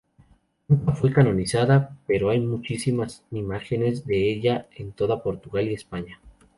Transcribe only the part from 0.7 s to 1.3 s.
fue